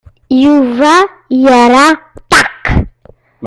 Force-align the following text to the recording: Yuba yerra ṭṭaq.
Yuba 0.43 0.93
yerra 1.43 1.85
ṭṭaq. 2.29 2.63